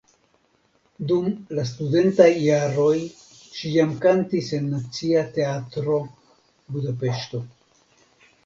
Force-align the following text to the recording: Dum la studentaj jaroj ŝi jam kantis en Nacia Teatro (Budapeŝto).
Dum 1.11 1.27
la 1.57 1.65
studentaj 1.71 2.27
jaroj 2.45 2.95
ŝi 3.59 3.75
jam 3.75 3.93
kantis 4.07 4.49
en 4.59 4.73
Nacia 4.73 5.23
Teatro 5.37 5.99
(Budapeŝto). 6.75 7.45